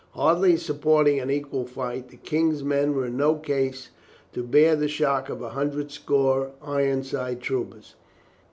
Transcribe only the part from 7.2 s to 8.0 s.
troopers.